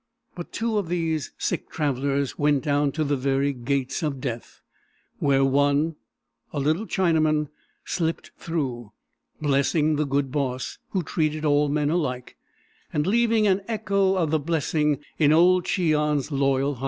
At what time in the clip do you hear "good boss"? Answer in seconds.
10.07-10.79